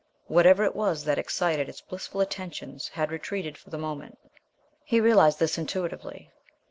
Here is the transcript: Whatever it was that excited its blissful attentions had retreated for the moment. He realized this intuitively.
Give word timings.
Whatever 0.25 0.63
it 0.63 0.75
was 0.75 1.03
that 1.03 1.19
excited 1.19 1.69
its 1.69 1.79
blissful 1.79 2.21
attentions 2.21 2.87
had 2.87 3.11
retreated 3.11 3.55
for 3.55 3.69
the 3.69 3.77
moment. 3.77 4.17
He 4.83 4.99
realized 4.99 5.37
this 5.37 5.59
intuitively. 5.59 6.31